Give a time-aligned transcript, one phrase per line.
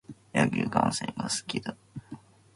[0.33, 1.77] 野球観戦が好きだ。